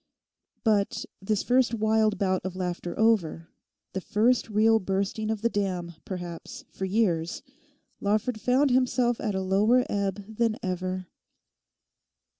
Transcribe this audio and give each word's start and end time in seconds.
But 0.63 1.05
this 1.21 1.43
first 1.43 1.75
wild 1.75 2.17
bout 2.17 2.41
of 2.43 2.55
laughter 2.55 2.97
over, 2.99 3.49
the 3.93 4.01
first 4.01 4.49
real 4.49 4.79
bursting 4.79 5.29
of 5.29 5.43
the 5.43 5.47
dam, 5.49 5.93
perhaps, 6.05 6.65
for 6.71 6.85
years, 6.85 7.43
Lawford 7.99 8.41
found 8.41 8.71
himself 8.71 9.19
at 9.19 9.35
a 9.35 9.41
lower 9.41 9.85
ebb 9.91 10.25
than 10.37 10.55
ever. 10.63 11.05